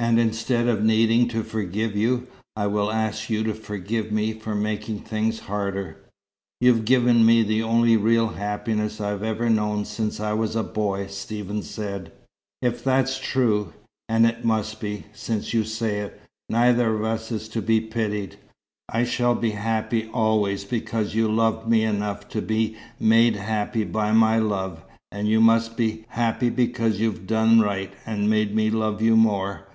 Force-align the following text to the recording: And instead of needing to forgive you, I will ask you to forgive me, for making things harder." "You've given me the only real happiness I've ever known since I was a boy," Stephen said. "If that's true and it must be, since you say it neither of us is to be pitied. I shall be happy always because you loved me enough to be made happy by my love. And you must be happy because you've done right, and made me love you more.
And 0.00 0.20
instead 0.20 0.68
of 0.68 0.84
needing 0.84 1.28
to 1.28 1.42
forgive 1.42 1.96
you, 1.96 2.26
I 2.56 2.66
will 2.66 2.92
ask 2.92 3.30
you 3.30 3.42
to 3.44 3.54
forgive 3.54 4.12
me, 4.12 4.34
for 4.34 4.54
making 4.54 5.00
things 5.00 5.38
harder." 5.40 5.96
"You've 6.60 6.84
given 6.84 7.24
me 7.24 7.42
the 7.42 7.62
only 7.62 7.96
real 7.96 8.28
happiness 8.28 9.00
I've 9.00 9.22
ever 9.22 9.48
known 9.48 9.86
since 9.86 10.20
I 10.20 10.34
was 10.34 10.56
a 10.56 10.62
boy," 10.62 11.06
Stephen 11.06 11.62
said. 11.62 12.12
"If 12.60 12.84
that's 12.84 13.18
true 13.18 13.72
and 14.06 14.26
it 14.26 14.44
must 14.44 14.78
be, 14.78 15.04
since 15.14 15.54
you 15.54 15.64
say 15.64 16.00
it 16.00 16.20
neither 16.50 16.94
of 16.94 17.02
us 17.02 17.32
is 17.32 17.48
to 17.48 17.62
be 17.62 17.80
pitied. 17.80 18.36
I 18.90 19.04
shall 19.04 19.34
be 19.34 19.52
happy 19.52 20.10
always 20.12 20.64
because 20.66 21.14
you 21.14 21.32
loved 21.32 21.66
me 21.66 21.82
enough 21.82 22.28
to 22.30 22.42
be 22.42 22.76
made 23.00 23.36
happy 23.36 23.84
by 23.84 24.12
my 24.12 24.38
love. 24.38 24.84
And 25.10 25.28
you 25.28 25.40
must 25.40 25.78
be 25.78 26.04
happy 26.10 26.50
because 26.50 27.00
you've 27.00 27.26
done 27.26 27.60
right, 27.60 27.92
and 28.04 28.28
made 28.28 28.54
me 28.54 28.68
love 28.68 29.00
you 29.00 29.16
more. 29.16 29.66